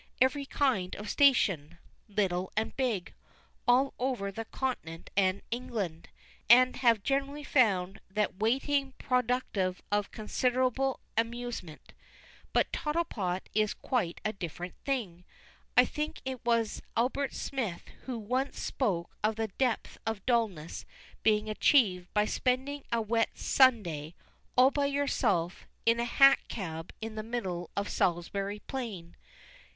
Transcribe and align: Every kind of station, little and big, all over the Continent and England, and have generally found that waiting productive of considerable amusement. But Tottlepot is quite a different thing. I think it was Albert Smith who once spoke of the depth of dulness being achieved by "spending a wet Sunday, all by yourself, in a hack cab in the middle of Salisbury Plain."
Every 0.19 0.47
kind 0.47 0.95
of 0.95 1.11
station, 1.11 1.77
little 2.07 2.51
and 2.57 2.75
big, 2.75 3.13
all 3.67 3.93
over 3.99 4.31
the 4.31 4.45
Continent 4.45 5.11
and 5.15 5.43
England, 5.51 6.09
and 6.49 6.77
have 6.77 7.03
generally 7.03 7.43
found 7.43 8.01
that 8.09 8.37
waiting 8.39 8.93
productive 8.97 9.79
of 9.91 10.09
considerable 10.09 11.01
amusement. 11.15 11.93
But 12.51 12.73
Tottlepot 12.73 13.41
is 13.53 13.75
quite 13.75 14.19
a 14.25 14.33
different 14.33 14.73
thing. 14.85 15.23
I 15.77 15.85
think 15.85 16.19
it 16.25 16.43
was 16.43 16.81
Albert 16.97 17.35
Smith 17.35 17.89
who 18.05 18.17
once 18.17 18.59
spoke 18.59 19.15
of 19.23 19.35
the 19.35 19.49
depth 19.49 19.99
of 20.07 20.25
dulness 20.25 20.83
being 21.21 21.47
achieved 21.47 22.11
by 22.15 22.25
"spending 22.25 22.83
a 22.91 23.03
wet 23.03 23.37
Sunday, 23.37 24.15
all 24.57 24.71
by 24.71 24.87
yourself, 24.87 25.67
in 25.85 25.99
a 25.99 26.05
hack 26.05 26.39
cab 26.47 26.91
in 27.01 27.13
the 27.13 27.21
middle 27.21 27.69
of 27.77 27.87
Salisbury 27.87 28.61
Plain." 28.65 29.15